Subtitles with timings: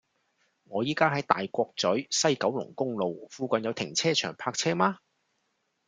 [0.63, 4.97] 我依家喺大角咀西九龍公路，附近有停車場泊車嗎